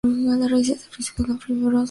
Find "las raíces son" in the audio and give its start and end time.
0.03-0.93